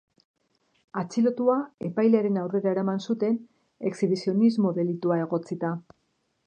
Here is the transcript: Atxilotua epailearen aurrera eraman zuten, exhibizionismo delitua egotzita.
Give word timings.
Atxilotua 1.01 1.57
epailearen 1.89 2.39
aurrera 2.45 2.73
eraman 2.77 3.05
zuten, 3.11 3.39
exhibizionismo 3.93 4.77
delitua 4.81 5.23
egotzita. 5.29 5.77